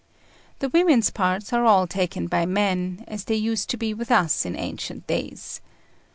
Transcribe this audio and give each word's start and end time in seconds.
The 0.57 0.69
women's 0.69 1.11
parts 1.11 1.53
are 1.53 1.63
all 1.63 1.85
taken 1.85 2.25
by 2.25 2.47
men, 2.47 3.05
as 3.07 3.25
they 3.25 3.35
used 3.35 3.69
to 3.69 3.77
be 3.77 3.93
with 3.93 4.09
us 4.09 4.47
in 4.47 4.55
ancient 4.55 5.05
days. 5.05 5.61